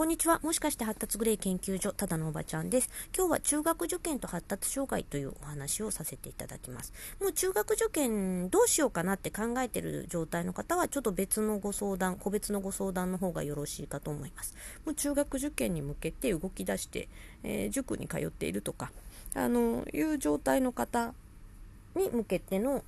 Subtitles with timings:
[0.00, 0.40] こんにちは。
[0.42, 2.88] もしかして発達グレー研究所、ただのおばちゃんです。
[3.14, 6.94] 今日は中学受験と発達障害というお話をさせていただきます。
[7.20, 14.54] もう中学受験どうしようかなって考えてる状態の方は、ちょっと別のご相談、個別のご相談の方がよろしいかと思います。
[14.86, 17.10] もう中学受験に向けて動き出して、
[17.42, 18.92] えー、塾に通っているとか、
[19.34, 21.12] あの、いう状態の方
[21.94, 22.82] に向けての、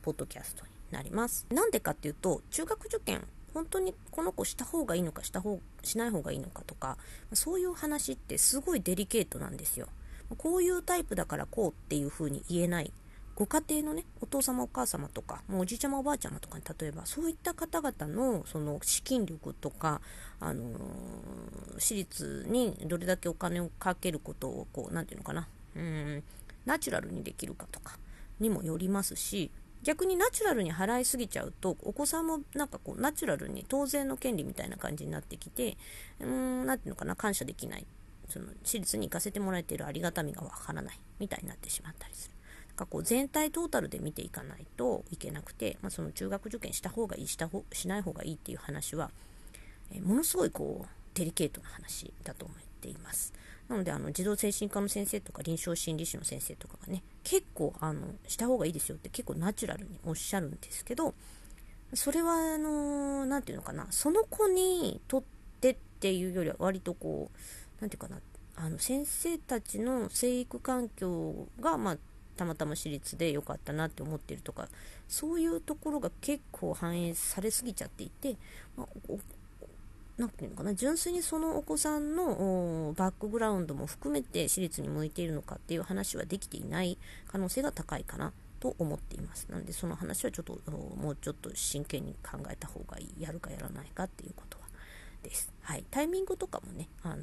[0.00, 1.46] ポッドキャストになります。
[1.50, 3.22] なんでかっていうと、中学受験
[3.56, 6.98] 本当にこの子した方がいいのかした方しない方がいいのかとか
[7.32, 9.88] そういう話ってすごいデリケートなんですよ。
[10.36, 12.92] こういうタイプだからこうっていう風に言えない。
[13.34, 20.02] ご家庭のねお父様お母様とかもうおじいちゃまおばあちゃまとかに例えばそういった方々のその資金力とか、
[20.38, 25.48] あのー、私立にどれだけお金をかけることをこう何て言うのかな。
[25.76, 26.22] うん
[26.66, 27.98] ナチュラルにできるかとか
[28.38, 29.50] にもよりますし
[29.82, 35.76] 逆にナチュラルに払いすぎちゃうとお子さんもなんかこうナチュラルに当然の権利みたいな感じになってきて
[36.20, 37.86] うーん何ていうのかな感謝できない
[38.28, 42.34] その私立に行かせてもらえているありがたみがわからないみたいになってしまったりする。
[42.68, 49.10] なんかこう全体トータルで見ていかないといけなくて、まあ、その中学受験した方がいいした方しない方がいいっていう話は、
[49.92, 53.32] えものすごいこうデリケートな話だと思っています。
[53.68, 61.14] なので、あの、児童精神科の先生とか臨床心理士の先生とかがね、結構、あの、した方がいいですよって結構ナチュラルにおっしゃるんですけど、
[61.94, 65.22] それは、あの、なんていうのかな、その子にとっ
[65.60, 68.20] てっていうよりは割とこう、なんていうかな、
[68.56, 71.96] あの、先生たちの生育環境が、まあ、
[72.36, 74.68] たまたま私立で良かったなって思ってるとか
[75.08, 78.36] そういうところが結構反映されすぎちゃっていて、
[78.76, 78.86] まあ、
[80.18, 86.96] なんていうのかな、純粋にそのお子さんのバックグラウンドも含めて私立に向いているのかっていう話はできていない
[87.28, 89.46] 可能性が高いかなと思っています。
[89.50, 90.58] なのでその話はちょっと
[90.96, 93.22] もうちょっと真剣に考えた方がいい。
[93.22, 94.64] やるかやらないかっていうことは
[95.22, 95.52] です。
[95.60, 95.84] はい。
[95.90, 97.20] タイミングとかもね、あのー、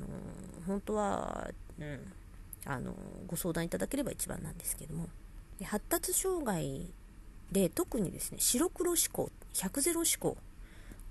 [0.67, 1.49] 本当は、
[1.80, 1.99] うん、
[2.66, 5.09] あのー、ご相談いただければ一番なんですけども、
[5.64, 6.92] 発達障害
[7.52, 10.37] で特にですね、白黒思考、100ゼロ思考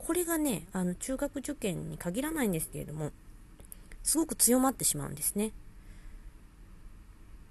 [0.06, 3.12] これがね、あの中学受験に限らないんですけれども、
[4.02, 5.52] すごく強まってしまうんですね。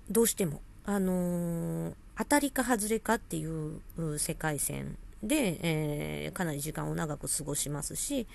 [0.10, 0.62] どうしても。
[0.84, 3.80] あのー、当たりか外れかっていう
[4.18, 8.28] 世界線で、えー、かなり時間を長く過ごしますし、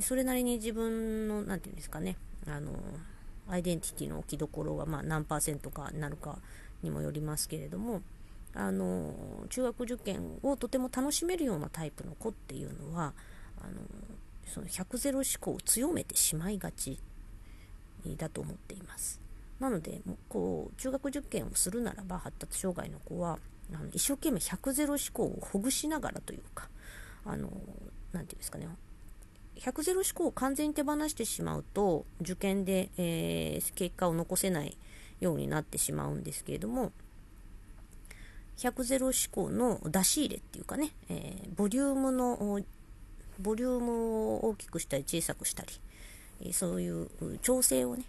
[0.00, 2.16] それなりに自分の、なんていうんですかね、
[2.46, 2.74] あのー、
[3.52, 6.38] アイデンティティの置きどころが、ま、何パーセントかになるか
[6.82, 8.00] にもよりますけれども、
[8.54, 9.14] あの、
[9.50, 13.12] 中学受験をとても楽しめるようなタイプの子っていうのは、
[13.60, 13.72] あの
[14.46, 16.98] その100ゼロ思考を強めてしまいがち
[18.16, 19.20] だと思っています。
[19.58, 23.38] なので、こう中学受験をするならば発達障害の子は
[23.72, 26.68] あの一生懸命100ゼロ思考をほぐしながらというか、
[27.24, 27.50] あの
[28.12, 28.66] なていうんですかね、
[29.60, 34.76] 100ゼロ思考を完全に手放してしまうと受験で、えー、結果を残せない
[35.20, 36.92] ようになってしまうんですけれども
[38.56, 42.60] 100ゼロ思考の出し入れっていうかね、えー、ボリュームの
[43.40, 45.64] ボリュームを大きくしたり小さくした
[46.40, 47.08] り、そういう
[47.42, 48.04] 調整をね、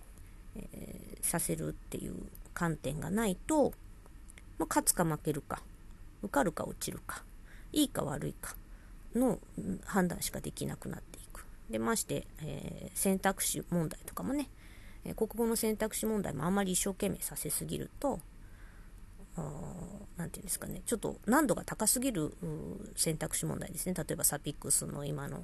[0.55, 2.15] えー、させるっていう
[2.53, 3.73] 観点がないと、
[4.57, 5.61] まあ、勝つか負けるか、
[6.23, 7.23] 受かるか落ちるか、
[7.73, 8.55] いいか悪いか
[9.15, 9.39] の
[9.85, 11.45] 判断しかできなくなっていく。
[11.69, 14.47] で、まして、えー、選択肢問題とかもね、
[15.15, 18.19] 国語の選択肢問題もあまり一生懸命させすぎると、
[19.35, 22.33] 何て言うんですかね、ちょっと難度が高すぎる
[22.95, 23.93] 選択肢問題ですね。
[23.93, 25.43] 例えばサピックスの今の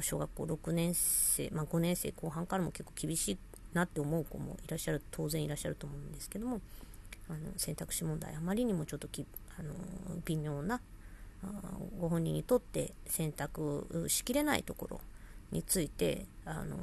[0.00, 3.38] 小学校6年生、まあ、5年生後半からも結構厳しい
[3.72, 6.60] なって思う子もいらっしゃる、当然いらっしゃると思うんですけども、
[7.28, 9.26] あの選択肢問題あまりにもちょっとき
[9.58, 9.72] あの
[10.24, 10.80] 微妙な
[12.00, 15.00] ご本人にとって選択しきれないところ
[15.52, 16.76] についてあの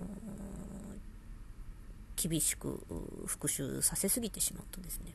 [2.15, 2.81] 厳しく
[3.25, 5.13] 復習させすぎてしまうとですね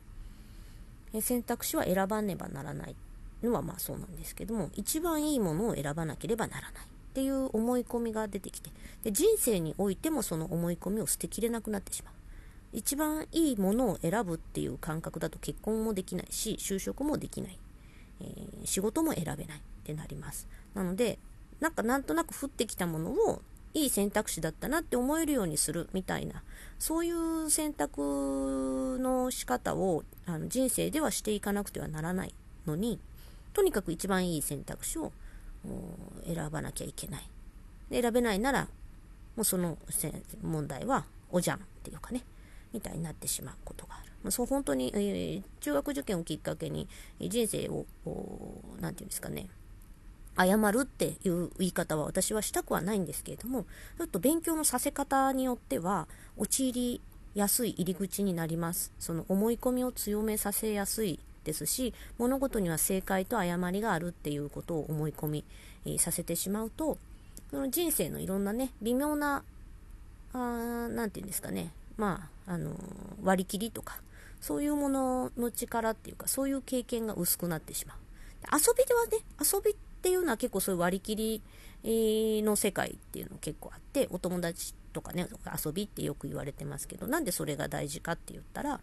[1.19, 2.95] 選択肢は選ばねばならない
[3.43, 8.69] のはまあそうなんですけども一番いいものを選ばなければならないっていう思い込みが出てきて
[9.03, 12.13] で人生においてもその思い込みを捨てきれなくなってしまう。
[12.73, 17.59] 一番いいものを選ぶっていう感覚だと結婚もできないし就職もできない、
[18.21, 20.47] えー、仕事も選べないってなります。
[20.73, 21.19] なので
[21.59, 23.41] なんかなんとなく降ってきたものを
[23.73, 26.43] いい選択肢だったなって思えるようにするみたいな
[26.79, 32.33] そういう選択の仕方をあの人生ではしていかなくてはならない
[32.65, 32.99] のに
[33.53, 35.11] とにかく一番いい選択肢を
[36.25, 37.29] 選ばなきゃいけない
[37.89, 38.67] で選べないなら
[39.35, 39.77] もうその
[40.41, 42.23] 問題はおじゃんっていうかね
[42.73, 44.11] みたいになってしまうことがある。
[44.23, 46.87] まあ、そう本当に、えー、中学受験をきっかけに
[47.19, 47.85] 人生を
[48.79, 49.49] 何て言うんですかね
[50.37, 53.65] 謝るっていう言い方は私はしたくはないんですけれども、
[53.97, 56.07] ちょっと勉強のさせ方によっては、
[56.37, 57.01] 陥り
[57.35, 58.91] やすい入り口になります。
[58.99, 65.43] その思い込みを強めさせやすいですし、物事には正解と誤りがあるっていうことを思い込み、
[65.85, 66.97] えー、させてしまうと、
[67.49, 69.43] その人生のいろんなね、微妙な、
[70.33, 70.37] あ
[70.89, 72.75] なんていうんですかね、まあ、あのー、
[73.23, 74.01] 割り切りとか、
[74.39, 77.97] そういうものの力っていうか、そういう経験が薄くなってしまう。
[78.53, 81.41] 遊びではね、遊びってっていうのは結構そういう割り切
[81.83, 85.27] りの世界っていうの結構あって、お友達とかね、
[85.63, 88.79] 遊びってよく言われてますけど、なんでそれが大事かって言ったら、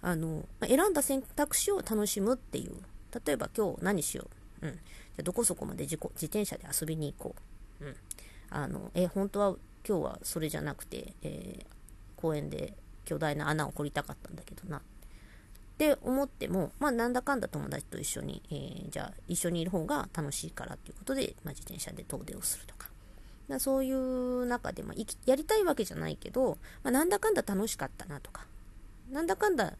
[0.00, 2.72] あの、選んだ選択肢を楽しむっていう、
[3.26, 4.26] 例えば今日何しよ
[4.62, 4.66] う。
[4.68, 4.72] うん。
[4.72, 7.36] じゃどこそこまで自自転車で遊びに行こ
[7.80, 7.84] う。
[7.84, 7.96] うん。
[8.48, 11.66] あの、え、本当は今日はそれじゃなくて、えー、
[12.16, 12.72] 公園で
[13.04, 14.80] 巨大な穴を掘りたかったんだけどな。
[15.76, 22.88] って思っても、まあ、なんだかんだ友達と一緒に、えー、じゃあ一緒にいる方が楽しいからっていうことで、まあ、自転車で遠出をするとか。
[23.46, 28.46] だそういう中で、まあ、やりたいわけじゃないけど、まあ、なんだかんだ楽しかったなとか、
[29.12, 29.74] なんだかんだ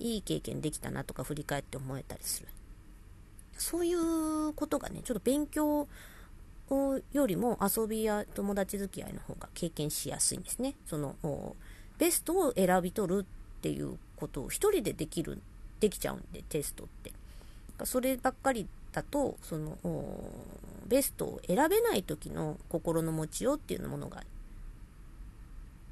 [0.00, 2.48] いい経験できたなとか振り返って思えたりする。
[3.56, 5.88] そういうことがね、ちょっと勉強
[7.12, 10.74] よりも遊びや友達付き合いの方が経験しやすいんですね。
[10.84, 11.16] その、
[11.98, 15.40] ベストを選び取るっていうことを一人でできる、
[15.80, 17.12] できちゃうんで、テストって。
[17.84, 19.78] そればっかりだと、その、
[20.86, 24.22] ベストを選べない時の心の持ちようっていうものが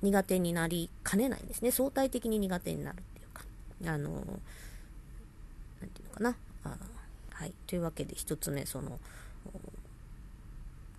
[0.05, 1.71] 苦手になりかねないんですね。
[1.71, 3.43] 相対的に苦手になるっていうか。
[3.87, 6.37] あの、なんていうのかな。
[6.65, 6.77] あ
[7.31, 7.53] はい。
[7.67, 9.00] というわけで、一つ目、その、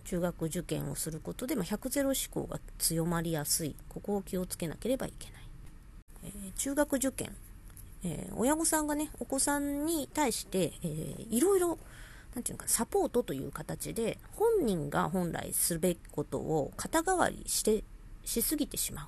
[0.06, 3.76] 中学受験をすることで、まあ、100ゼロ思考が強まりやすい。
[3.90, 5.45] ここを気をつけなければいけない。
[6.26, 7.36] え、中学受験、
[8.04, 11.78] えー、親御さんがね、お子さんに対して、えー、いろいろ、
[12.34, 17.84] なんていうか、サポートという形で、本人が本来すべきことを肩代わりして、
[18.24, 19.08] しすぎてしまう。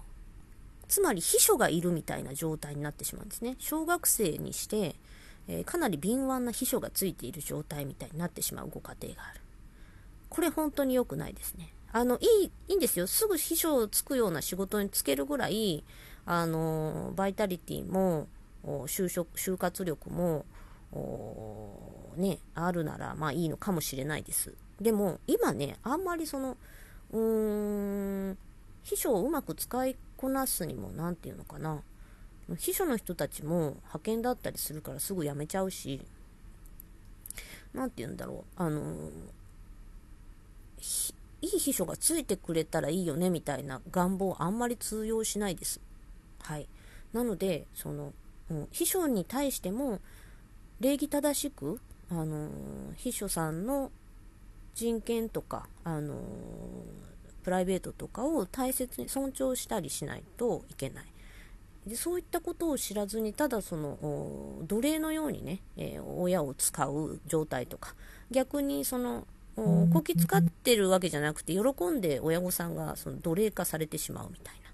[0.87, 3.55] つまり、秘書がいるみたいな状態になってしまうんですね。
[3.59, 4.95] 小学生にして、
[5.47, 9.41] えー、かなり敏腕な秘書がついている状態みたいになってしまうご家庭がある。
[10.29, 11.73] これ本当に良くないですね。
[11.97, 13.07] あの、いい、いいんですよ。
[13.07, 15.83] すぐ秘書をつくような仕事に就けるぐらい、
[16.27, 18.27] あの、バイタリティも、
[18.63, 20.45] 就職、就活力も、
[22.15, 24.53] ね、あるなら、まあいいのかもしれないです。
[24.79, 26.55] でも、今ね、あんまりその、
[27.13, 28.37] うーん、
[28.83, 31.81] 秘書をうまく使いこなすにも、何て言うのかな。
[32.59, 36.05] 秘書の人たちも派遣だったりするからすぐ辞めちゃうし、
[37.73, 38.61] 何て言うんだろう。
[38.61, 39.09] あの
[41.41, 45.79] いい秘書がついてくれたらいいよねみたいな願望あんまり通用しないです。
[46.39, 46.67] はい。
[47.13, 48.13] なので、その、
[48.49, 49.99] うん、秘書に対しても、
[50.79, 51.79] 礼儀正しく、
[52.09, 52.49] あのー、
[52.95, 53.91] 秘書さんの
[54.73, 56.17] 人権とか、あのー、
[57.43, 61.05] プライベートとかを大切に尊重したりしないといけない。
[61.85, 63.97] でそういったことを知らずに、ただその、
[64.67, 67.95] 奴隷のようにね、えー、親を使う状態とか、
[68.29, 69.25] 逆にその、
[69.57, 74.67] こき使ってるわけじゃなくて、喜んで親御さんがその奴隷化されてしまうみたいな。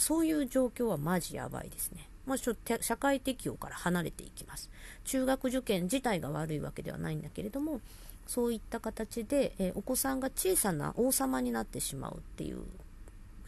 [0.00, 2.08] そういう状況はマジやばいですね。
[2.26, 4.70] まあ、ちょっと社会適応から離れていきます。
[5.04, 7.80] 中学受験自体が悪いわけではないんだけれども、
[8.26, 12.62] そういった形で、え、お子さんが小さな王様になってしまうっていう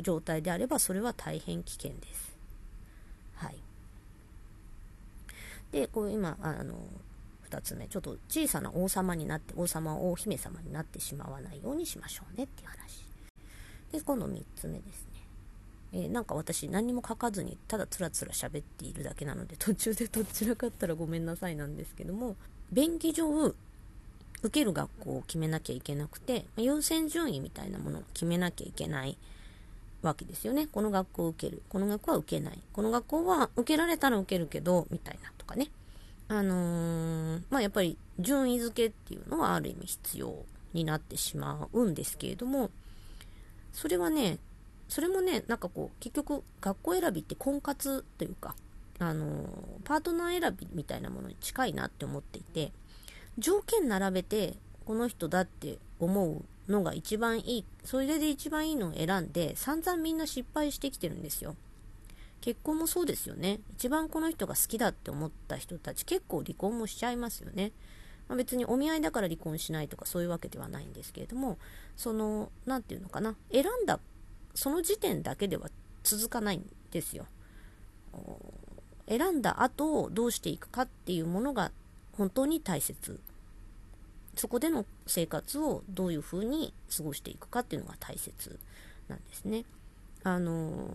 [0.01, 2.37] 状態であれば、それは大変危険です。
[3.37, 3.57] はい。
[5.71, 6.75] で、こう今、あの、
[7.53, 13.05] 2つ目、ちょっと小さな王様になって、王様、王姫様になってしまわないようにしましょうねっていう話。
[13.93, 15.13] で、今度3つ目ですね。
[15.93, 22.35] えー、なんか私何も書かずにただつらつら喋っているだけなので途中でどちらかったらごめんなさいなんですけども
[22.73, 23.55] 便宜上受
[24.51, 29.19] ける学校を決めなきゃいけなくて優先順位みたいなものを決めなきゃいけない
[30.01, 30.67] わけですよね。
[30.67, 31.63] この学校を受ける。
[31.69, 32.59] この学校は受けない。
[32.73, 35.69] この学校は受けられたら受けるけどみたいなとかね。
[36.29, 42.71] あのー、まあ、やっぱり順位付けっていうのはある意味必要になってしまうんですけれども、
[43.73, 44.39] それはね、
[44.89, 48.55] それもね、なんかこう、結局、学校選びって婚活というか、
[48.99, 49.47] あのー、
[49.85, 52.73] パートナー選びみたいなものに近いなって思っていて、
[53.39, 61.57] 条件並べて、この人だって思うのが一番いい、それで一番いいのを選んで、散々みんな失敗してきてるんですよ。
[62.43, 63.61] 結婚もそうですよね。
[63.73, 67.73] 一番この人が好きだって思った人たち結構離婚もしちゃいますよね。
[68.29, 71.59] まあ、別にお見合いだから離婚しないとかそういうわけではないんですけれども、
[71.97, 74.01] その、何て言うのかな、選んだ、
[74.55, 75.71] その時点だけでは
[76.03, 77.27] 続かないんですよ。
[79.09, 81.73] 選んだ後をどうしていくかっていうものが
[82.13, 83.21] 本当に大切
[84.37, 88.59] そこでの生活をどういうふうに過ごしていくかっていうのが大切
[89.09, 89.65] なんですね。
[90.25, 90.89] あの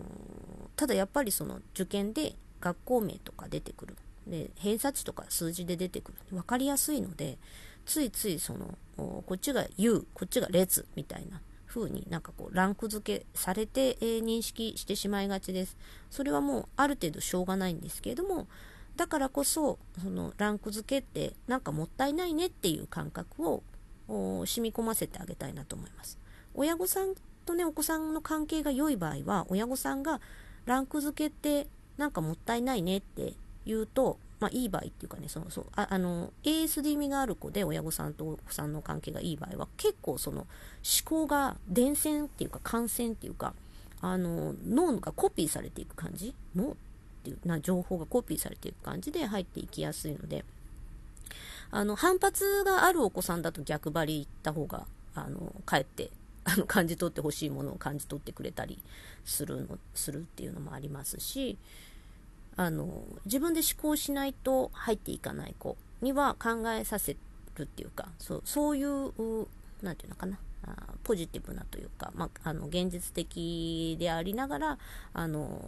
[0.76, 3.96] ただやっぱりその受験で学校名とか出てくる。
[4.26, 6.18] で偏差値とか数字で出てくる。
[6.30, 7.38] 分かりやすいので
[7.86, 15.76] ついついそのこっちが「U」こっちが「列」みたいな風になんかこうランク付けされて、えー、認識してしまいがちです。
[16.10, 18.46] それはもうある程度しょうがないんですけれども
[18.96, 23.62] だからこそそのランク付けってなんかもったいないねっていう感覚を
[24.08, 26.18] 染み込ませてあげたいなと思います。
[26.54, 27.14] 親御さん
[27.48, 30.20] とねお子さんの関係が良い場合は親御さんが
[30.66, 33.32] ランク付けってなんかもったいないねって
[33.66, 40.46] 言うとまあ、いい場合っていうかね、そのそうああの ASD 味がある子で親御さんとお子さんの関係がいい場合は、結構その思
[41.04, 43.52] 考が伝染っていうか感染っていうか、
[44.00, 46.36] あの脳がコピーされていく感じ？
[46.54, 46.74] 脳っ
[47.24, 50.44] ていうな情報がコピーされていく感じで入っていきやすいので、
[51.72, 54.86] あの反発があるお子さんだと逆張り行った方が、
[55.16, 56.10] あのかえって
[56.48, 58.82] あの感じ取ってほしいものを感じ取ってくれたり
[59.24, 61.58] するのするっていうのもありますし、
[62.56, 67.16] あの自分で思考しないと入っていかない子には考えさせ
[67.56, 69.12] るっていうかそうそういう
[69.82, 74.78] 何て言うのかなあポジティブなというか、まあ、あの現実的でありながら
[75.12, 75.62] あの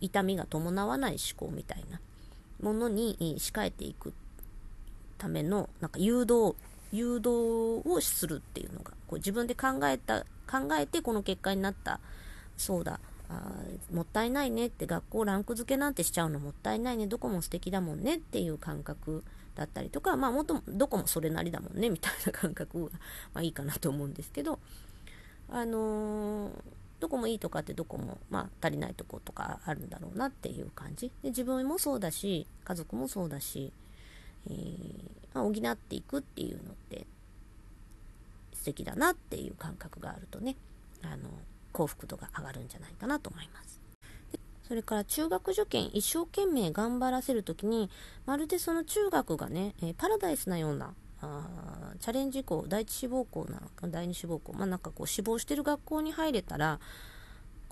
[0.00, 2.00] 痛みが伴わない思考みたいな
[2.62, 4.14] ものに仕替えていく
[5.18, 6.54] ためのなんか誘導
[6.92, 10.20] 誘導をするっていうのがこう自分で考えた
[10.50, 12.00] 考えてこの結果になった。
[12.56, 13.00] そうだ。
[13.28, 13.52] あ
[13.92, 17.06] もったいないねって学校ランク付けなんてしちゃうのもったいないね。
[17.06, 22.90] どこも素敵だもんねっていう感覚だったりとかまあもっとどこもそれなりだもんねみたいな感覚が、
[23.34, 24.58] まあ、いいかなと思うんですけど。
[25.48, 26.52] あのー、
[26.98, 31.12] どこもいいとかってどこも、まあ、足りないとことかあるんだろうなっていう感じ。
[31.22, 33.72] で自分もそうだし家族もそうだし、
[34.48, 37.06] えー、まあ、補っていくっていうのって
[38.66, 40.56] 敵だなっていう感覚があるとね
[41.02, 41.28] あの
[41.72, 43.80] 幸福度が上がるんじゃないかなと思います。
[44.66, 47.88] それから中学受験一生懸命頑張らせるときに
[48.24, 56.80] まるでその中学がね、え、パラダイスなようなあチャレンジ校第一志望校なのか第二志望校まあなんかこう志望してる学校に入れたら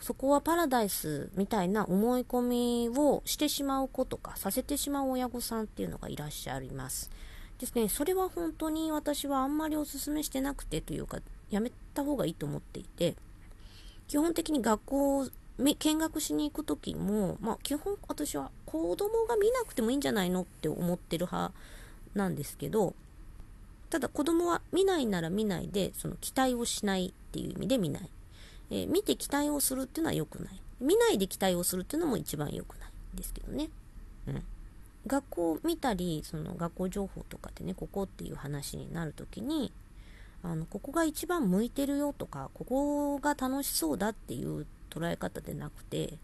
[0.01, 7.11] そこはパラダイスみたいな思い込みをしてしまう子とかさせてしまう親御さんっていうのがいらっしゃいます
[7.59, 11.19] ですねそれは本当に私はあんまりお勧めしてなくてというか
[11.51, 13.15] やめた方がいいと思っていて
[14.09, 21.55] 基本的に学校を見学しに行く時も、まあ、基本私は子供が見なくてもいいんじゃないのって思ってる派
[22.15, 22.95] なんですけど
[23.89, 28.11] ただ子供は見ないなら見ないでその期待をしないっていう意味で見ない、
[28.71, 30.61] えー、見て期待をするっていうのは良くない。
[30.81, 33.69] 見ないで期待をするっていうのも一番良くないんですけどね、
[34.27, 34.43] うん、
[35.07, 39.73] 学校見たりその学校情報とかでねここっていう話になる時に
[40.43, 46.15] あのここが一番向いてるよとかここが楽しそうだっていう捉え方でなくて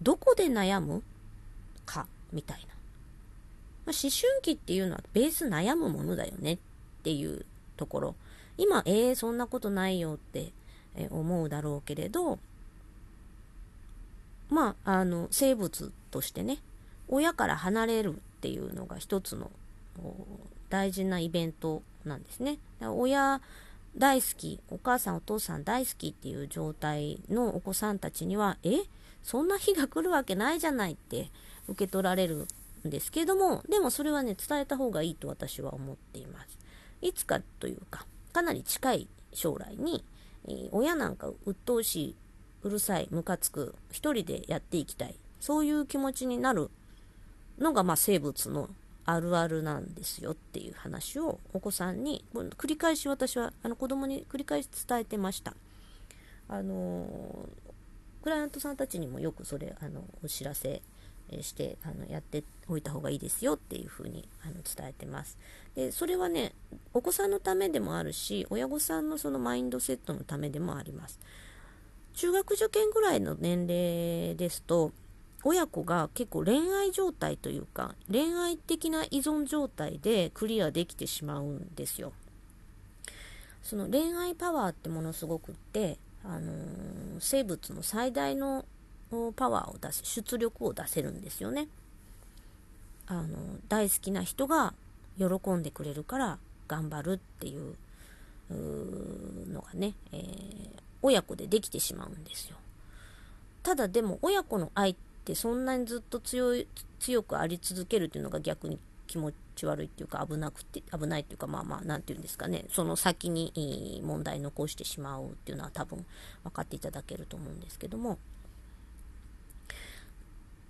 [0.00, 1.02] どこで悩む
[1.84, 2.74] かみたいな、まあ、
[3.90, 4.10] 思春
[4.42, 6.58] 期っていうのはベース悩むものだよねっ
[7.02, 7.44] ていう
[7.76, 8.14] ところ。
[8.58, 10.52] 今えー、そんなことないよって
[11.10, 12.38] 思うだろうけれど
[14.50, 16.58] まああの生物としてね
[17.12, 19.50] 親から離れるっていうのが一つの
[20.70, 22.56] 大事なイベントなんですね。
[22.80, 23.42] 親
[23.98, 28.78] 大好き、お母さんお父さん大好きっていう状態のお子さんたちには、え？
[29.22, 31.30] そんな日が来るわけないじゃないって
[31.68, 32.48] 受け取られる
[32.86, 36.58] んですけども、でもそれはね、伝えた方がいいと私は思っています。
[37.02, 40.02] いつかというか、かなり近い将来に、
[40.48, 42.16] え、親なんか鬱陶しい、
[42.62, 46.70] うるさい、ムカつく、一人でやっていきたい、そういう気持ちになる
[47.62, 48.68] のが、まあ、生物の
[49.04, 55.54] あるあるなんですよっていう話をお子さんに繰り返し私はあの子供に繰り返し伝えてました。
[56.48, 57.48] あの
[58.22, 60.82] クライアントさんたちにもよくそれあのお知らせ
[61.40, 65.38] してあのやっておいた方がいいですよっていうふうにあの伝えてます。
[65.74, 66.52] でそれはね
[66.92, 71.18] お子さんのためでもあるし親御さんのそのマインドセットのためでもあります。
[72.14, 74.92] 中学受験ぐらいの年齢ですと
[75.44, 82.12] 親子が結構恋愛状態というか恋愛的な依存状態でクリアできてしまうんですよ。
[83.62, 86.52] その恋愛パワーってものすごくって、あのー、
[87.20, 88.64] 生物の最大の
[89.36, 91.68] パワーを出す出力を出せるんですよね。
[93.06, 93.28] あの
[93.68, 94.74] 大好きな人が
[95.18, 97.74] 喜んでくれるから頑張るっていう
[99.52, 102.56] のがね、えー、親子でできてしまうんですよ。
[103.62, 106.66] ただでも親子の愛ってってそんなにずっと強い
[106.98, 116.04] 強くあり続けるっていうのが逆に気持ち悪いっていうか危なくて危ないっていうかまあまあ何て言うんですかねその先に問題残してしまうっていうのは多分
[116.42, 118.18] 分かっていただけると思うんですけども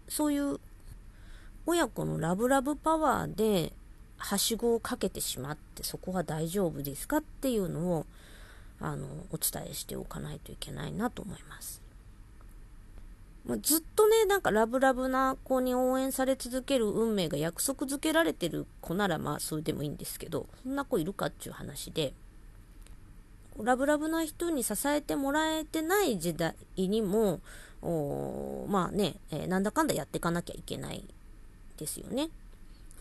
[0.09, 0.61] そういう
[1.65, 3.73] 親子のラブラブパワーで
[4.19, 8.07] はしごをかけてしまってそこは大丈夫ですかっていうのを
[8.81, 11.82] あのお伝えしておかないといけないなと思います。
[13.47, 22.15] もうずっとね、なんかラブラブな子に応援され続ける運命が約束づけられてる子ならまあそれでもいいんですけど、そんな子いるかっていう話で、
[23.61, 27.41] ラブラブな人に支えてもらえてない時代にも、
[28.69, 31.05] まあね、えー、なんだかんだやっていかなきゃいけない
[31.77, 32.31] ですよね。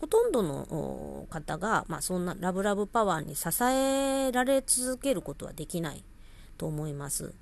[0.00, 6.02] ほとんどの方が、まあ、そんなラブラブパワーに支えられ続けることはできない
[6.58, 7.32] と思います。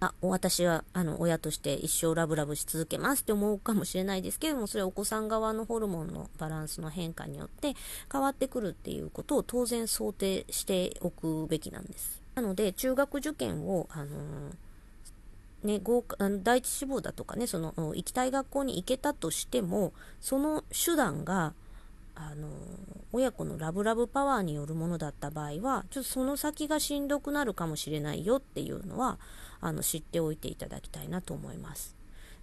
[0.00, 7.74] あ、私は、あの、親として一生ラブラブし続けますって思うかもしれないですけれども、それはお子さん側のホルモンのバランスの変化によって
[8.12, 12.20] 変わってくるっていうことを当然想定しておくべきなんです。
[12.34, 14.06] なので、中学受験を、あの
[15.62, 21.54] ね、合あの第一志望だとかね、その、行きたい学校に行けたとしても、その手段が、
[22.16, 22.48] あの
[23.12, 29.18] 親子のラブラブパワーによるものだった場合はちょっとその先がしんどくなるかもしれないよっていうのは
[29.60, 31.94] あの知っておいていただきたいなと思います。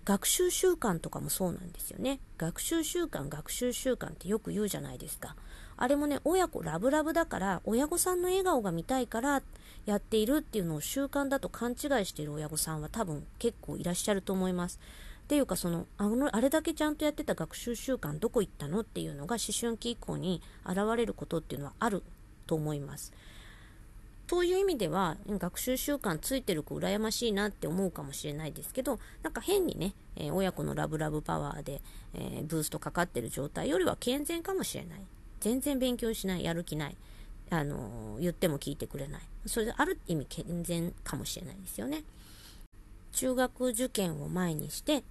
[0.05, 2.19] 学習習慣とかもそうなんですよね。
[2.37, 5.35] 学習習慣学習習慣ってよく言うじゃないですか。
[5.75, 9.41] あれもね親子ラブラブだから親御さんの笑顔が見たいから
[9.85, 14.79] やっているっていうのを習慣だと勘違いしている親御さんは多分結構いらっしゃると思います。
[15.23, 22.03] っていうかそのあのあれだけちゃんとやってた学習習慣どこ行ったのっていうのが思春期以降に現れることっていうのはある
[22.45, 23.13] と思います。
[24.29, 31.81] そういう意味では学習習慣ついてる子羨ましいなって思うかもしれないですけどなんか変にね、えー、親子のラブラブパワーで、
[32.15, 34.99] えー、ブーストかかってる状態よりは健全かもしれない。
[35.39, 36.95] 全然勉強しないやる気ない
[37.49, 39.21] あのー、言っても聞いてくれない。
[39.45, 42.03] それである意味健全かもしれないですよね。
[43.13, 45.03] 中学受験を前にして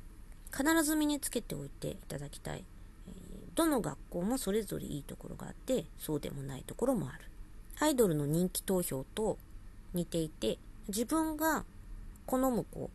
[0.54, 2.65] 必ず身につけておいていただきたい。
[3.54, 7.25] どの学校もそれぞれいいところがあって、そうでもないところもある。
[7.80, 9.38] アイドルの人気投票と
[9.95, 11.65] 似ていて、自分が
[12.26, 12.91] 好む子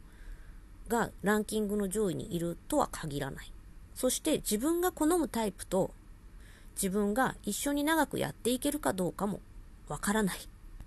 [0.88, 3.52] がランキングの上位にいるとは限らない。
[3.96, 5.92] そして自分が好むタイプと
[6.76, 9.40] 自分が一緒に長くやっていけるかどうかも
[9.88, 10.38] わからない。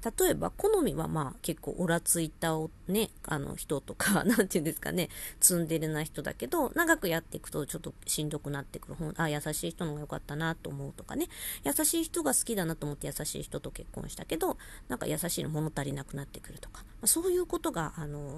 [0.04, 2.56] 例えば、好みはまあ結構オラついた
[2.88, 5.08] ね、あの人とか、 なんていうんですかね、
[5.40, 9.14] ツンデレな人だけど、長くやっていくとちょっとしんどくなってくる。
[9.16, 11.28] あ、優しい人の方が良かったなと思うとかね、
[11.64, 14.56] 優しい人が好きだなと思って優しい人と結婚したけど、
[14.88, 18.32] なんか優しいの物足りなくなってくるとか、ま、そういうことが、あのー、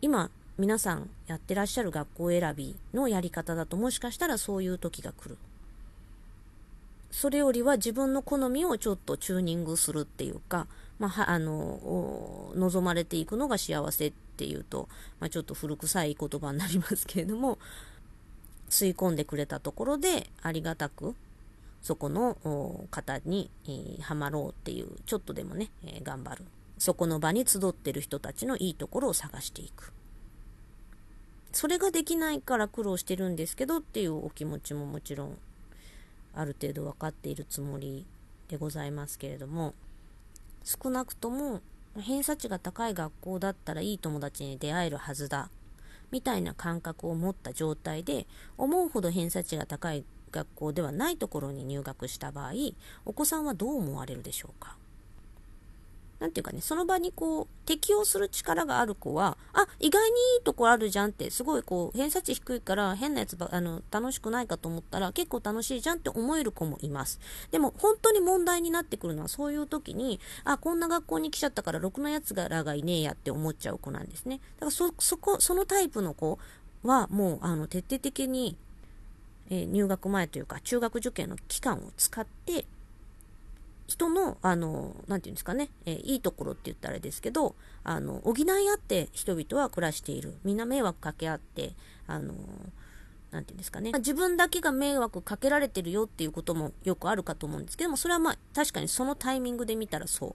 [0.00, 5.38] 今、皆さんやってらっしゃる学校選びのやり方だともしかしたらそういう時が来る。
[7.10, 10.68] それよりは自分の好みをちょっとチューニングするっていうか、
[10.98, 17.58] まあ、あの、望まれていくのが幸せっていうと、まあ、ちょっと古臭い言葉になりますけれども、
[18.68, 21.16] 吸い込んでくれたところでありがたく、
[21.82, 26.44] そこの方に、えー、はまろうっていう、ちょっとでもね、えー、頑張る。
[26.78, 29.92] そこの場に集ってる人たちのいいところを探していく。
[31.52, 35.38] それができないから苦労してるんですけどっていうお気持ちももちろん
[36.34, 38.06] ある程度分かっているつもり
[38.48, 39.74] でございますけれども
[40.64, 41.60] 少なくとも
[41.98, 45.50] 偏差値が高い学校だったらいい友達に出会えるはずだ
[46.10, 48.26] みたいな感覚を持った状態で
[48.58, 52.52] 思うほど偏差値が高い学校ではないところに入学した場合
[53.04, 54.76] お子さんはどう思われるでしょうか？
[56.20, 67.20] なんていうかね、その場にこう、適応する力がある子は、あ、意外にいいとこあるじゃんって、すごいこう、偏差値低いから変なやつば、あの、楽しくないかと思ったら、結構楽しいじゃんって思える子もいます。
[67.50, 74.40] でも、本当に問題になってくるのは、そういう時に、あ、こんな学校に来ちゃったから、ろくなやつらがいねえやって思っちゃう子なんですね。
[74.56, 76.38] だからそ、そこ、そのタイプの子
[76.82, 78.58] は、もう、あの、徹底的に、
[79.48, 82.66] えー、入学前というか、中学受験の期間を使って、
[83.90, 90.36] 人の、あの、なんていうんですかね、えー、いいところって言ったらあれですけど、あの、補い合って人々は暮らしている。
[90.44, 91.74] みんな迷惑かけ合って、
[92.06, 92.34] あの、
[93.32, 100.34] なんていうんですかね、ま自分だけが迷惑かけられてるよっていうこともよくあるかと思うんですけども、それはまあ、確かにそのタイミングで見たらそう。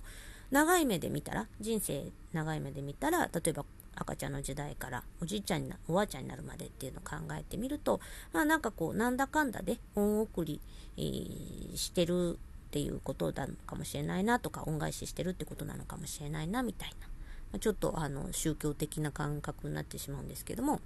[0.52, 3.66] 長い目で見たら、人生長い目で見たら、例えば
[3.96, 8.02] 赤ちゃんの時代からおじいちゃんにな、おばあちゃんになるまでっていうのを考えてみると、
[8.34, 10.62] まあなんかこう、なんだかんだで恩送り、
[10.98, 12.38] えー、してる
[12.76, 17.08] っていうことなのかもしれないなとか恩返ししてるってことなのかもしれないなみたいな
[17.54, 20.82] まちょっとあの宗教的な感覚になってしまうんですけども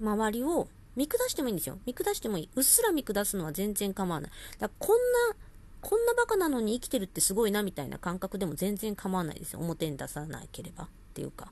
[0.00, 1.78] 周りを見下してもいいんですよ。
[1.86, 2.48] 見下してもいい。
[2.54, 4.30] うっすら見下すのは全然構わない。
[4.58, 4.96] だからこん
[5.30, 5.36] な、
[5.80, 9.60] こんなバカなのに生きてるってすごいなみたいな感覚でも全然構わないですよ。
[9.60, 11.50] 表に出さなければっていうか。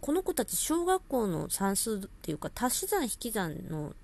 [0.00, 3.94] この子たち小学校の算数っていうか足し算引き算の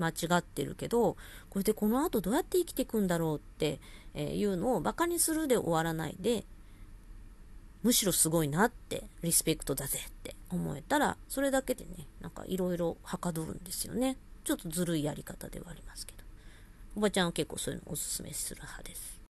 [0.00, 1.16] 間違ってるけど、
[1.50, 3.80] これでこの後どうやって生きていくんだろうって
[4.16, 6.44] えーいうのをバカにするで終わらないで、
[7.82, 14.16] むしろすごいなって、リスペクトだぜって思えたら、それだけでね、なんかいろいろはかどるんですよね。
[14.42, 16.24] ちょっとずるいやり方ではありますけど。
[16.96, 19.20] おばちゃんは結構そういうのおすすめする派です。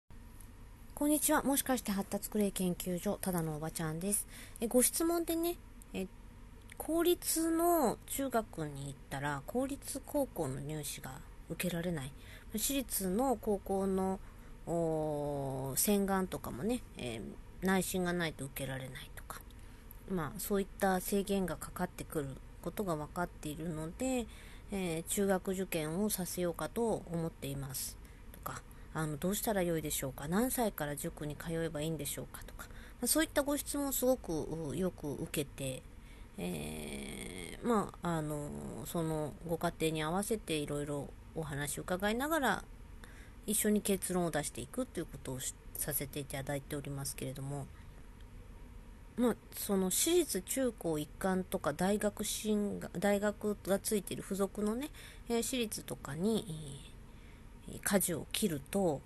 [0.95, 1.43] こんにちは。
[1.43, 4.25] もしかして発達クレイ研究所、ただのおばちゃんです。
[4.61, 5.57] えご質問でね、
[5.93, 6.07] え
[6.77, 11.19] 公立の中学に行ったら、公立高校の入試が
[11.49, 12.11] 受けられない。
[12.53, 14.19] 私立の高校の
[14.67, 19.41] 洗顔とかもね、えー、内心がないと受けられないとか、
[20.09, 22.27] まあ、そういった制限がかかってくる
[22.61, 24.25] ことが分かっているので、
[24.71, 27.97] えー、中学受験をさせようかと思っています。
[28.33, 28.61] とか
[28.93, 30.27] あのどうしたらよいでしょうか？
[30.27, 32.41] 何歳から塾に通えばいいんでしょうか？
[32.45, 32.65] とか、
[32.99, 35.81] まあ、そういったご質問をすごくよく受けて、
[36.37, 38.49] えー、まああの
[38.85, 42.63] そのご家庭に合わせていろいろお話を伺いながら
[43.47, 45.39] 一緒に結論を出していくということを
[45.75, 47.65] させていただいておりますけれども、
[49.15, 54.89] まあ、その私立中高一貫とか大学進大学がついている付属のね、
[55.29, 56.45] えー、私立とかに、
[57.69, 59.01] えー、舵を切ると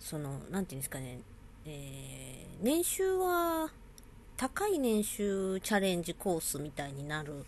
[0.00, 1.20] その何て言うんですかね、
[1.66, 3.70] えー、年収は
[4.36, 7.44] 高い年収チャレンジコースみたいになる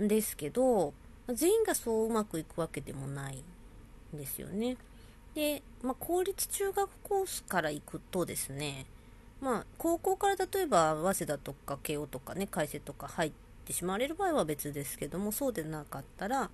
[0.00, 0.94] んですけど
[1.28, 3.42] 全員がそううまくいくわけでもない
[4.14, 4.76] んですよね。
[5.34, 8.86] で、まあ、公立中学コースから行くとですね、
[9.40, 13.32] まあ、高校から例えば早稲田とか慶応とかね海星とか入っ
[13.64, 16.50] てしまわれる場合は別ですけどもそうでなかったら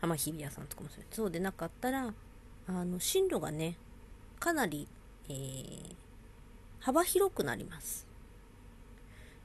[0.00, 2.12] あ、まあ、日比谷さんとかもそうそうでなかったら
[2.68, 3.76] あの進路がね
[4.40, 4.88] かなり、
[5.28, 5.94] えー、
[6.80, 8.06] 幅広くなります。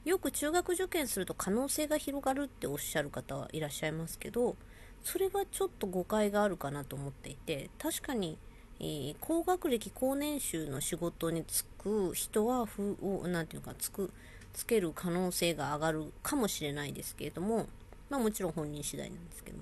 [0.04, 4.56] よく中学受験すると可能性が広がるっておっしゃる方はいらっしゃいますけど
[5.04, 8.38] それはちょっと誤解があるかなと思っていて確かに、
[8.80, 14.12] えー、高学歴高年収の仕事に就く人はふなんていうかつく
[14.52, 17.66] つける可能性が上がるかもしれないですけれども
[18.10, 19.58] まあもちろん本人次第なんですけど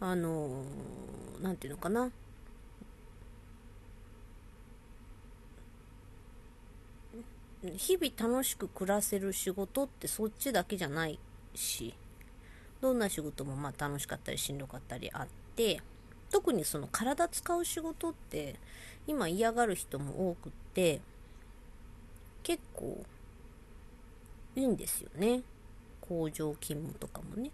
[0.00, 0.64] あの
[1.42, 2.10] 何、ー、ていうのかな。
[7.76, 11.18] 日々楽しく暮らせる仕事ってそっちだけじゃない
[11.56, 11.92] し
[12.80, 15.80] どんな仕事もまあ楽しかったりしんどかったりあって
[16.30, 18.56] 特にその体使う仕事って
[19.06, 21.00] 今嫌がる人も多くって
[22.42, 23.04] 結構
[24.56, 25.42] いいんですよね。
[26.00, 27.50] 工場勤務とかもね。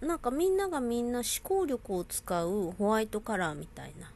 [0.00, 4.10] なんかみんながみんな思考力を使うホワイトカラーみたいな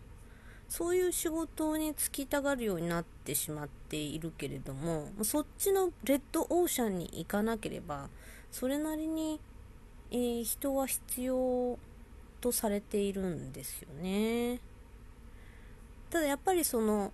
[0.69, 8.09] そういう仕事に就きたがるようになってしまっているけれどもそっちのレッドオーシャンに行かなければ
[8.51, 9.41] それなりに、
[10.11, 11.79] えー、人は必要
[12.41, 14.61] とされているんですよね。
[16.11, 17.13] ただやっぱりその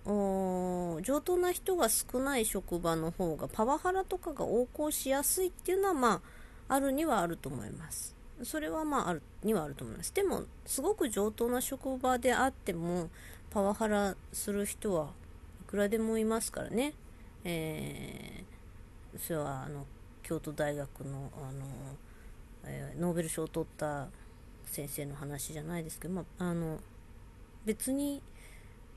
[1.03, 6.21] 上等な人が少ない職場の方がパワハラとかが横行しやすいっていうのはま
[6.67, 8.15] ああるにはあると思います。
[8.43, 10.13] それはまああるにはあると思います。
[10.13, 13.09] でもすごく上等な職場であっても
[13.51, 15.11] パワハラする人は
[15.61, 16.93] いくらでもいますからね。
[17.43, 19.85] えー、それはあの
[20.27, 21.65] 京都大学のあの、
[22.65, 24.07] えー、ノーベル賞を取った
[24.65, 26.79] 先生の話じゃないですけど、まあ、の
[27.65, 28.21] 別に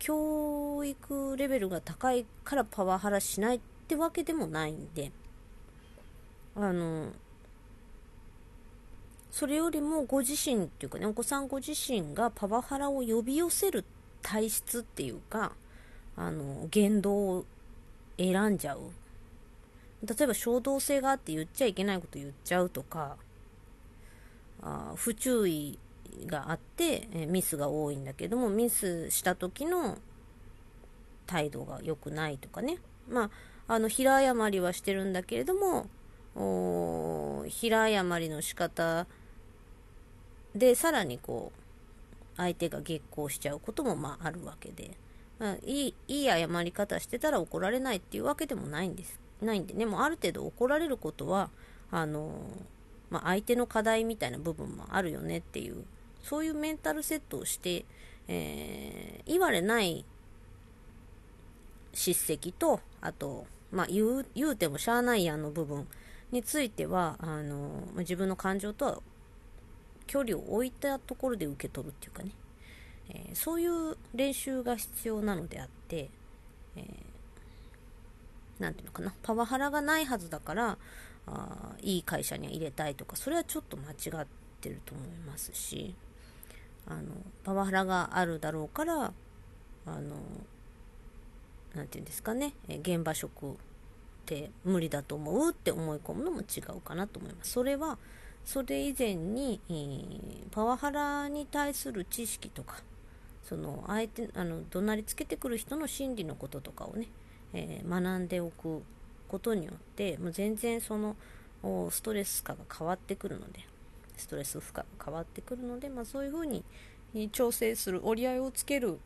[0.01, 5.13] 教育レベルが高いからパワハラしないってわけでもないんで
[6.57, 7.11] あの
[9.31, 13.85] それよりもご自身っていうかねお子さんご自身がパワハラを呼び寄せる
[14.21, 15.53] 体質っていうか
[16.17, 17.45] あの言動を
[18.19, 18.81] 選んじゃう。
[20.05, 23.17] 例えば衝動性があって言っちゃいけないこと言っちゃうとか
[24.63, 25.79] あ不注意
[26.27, 29.97] があって、えミスが多いんだけどもミスした時の
[31.27, 32.79] 態度が良くないとかね。
[33.09, 33.31] まあ
[33.75, 35.87] あの平謝りはしてるんだけれども
[37.49, 39.07] 平謝りの仕方
[40.57, 41.61] でさらにこう
[42.37, 44.97] 相手が激高しちゃうこともまああるわけで、
[45.39, 51.51] まあ、いいいい謝り方してたら怒られないっていうわけでもないんですないんでね、もうある程度怒られることは、
[51.91, 52.31] あの
[53.11, 55.85] まあ、相手の課題みたいな部分もあるよねっていう、
[56.23, 57.85] そういうメンタルセットをして、
[58.29, 60.05] えー、言われない
[61.93, 65.87] 叱責と、あと、まあ、言う、言うてもしゃあないやんの部分
[66.31, 69.01] については、あの、自分の感情とは
[70.07, 72.31] 距離を置いたところで受け取るっていうかね、
[73.09, 76.11] えー、そういう練習が必要なのであって、
[76.77, 76.85] えー、
[78.75, 80.79] ていうのかな、パワハラがないはずだから、
[81.27, 84.27] あいい会社に入れたいとか、それはちょっと間違っ
[84.61, 85.95] てると思いますし、
[86.87, 87.03] あの、
[87.45, 89.13] パワハラがあるだろうから、
[89.87, 90.17] あの、
[91.75, 93.57] なんていうんですかね、現場職っ
[94.27, 97.53] て無理だと思うって思い込むのも違うかなと思います。
[97.53, 97.99] それは、
[98.45, 102.83] それ以前に、えー、パワハラに対する知識とか、
[103.45, 107.09] その相手、あの、怒鳴りつけてくる人の心理のこととかをね、
[107.53, 108.83] えー、学んでおく
[109.29, 111.17] ことによって、もう全然その、
[111.91, 113.61] ストレス化が変わってくるので、
[114.17, 116.65] ストレス負荷が変わってくるので、まあ、そういうふうに
[117.33, 118.99] 調整する、折り合いをつける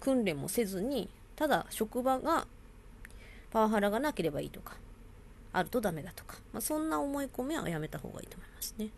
[0.00, 2.46] 訓練もせずに、ただ職場が
[3.50, 4.76] パワハラがなければいいとか、
[5.52, 8.88] あるとダメだとか、まあ、そんな思い込みはやめた方がいいと思いますね。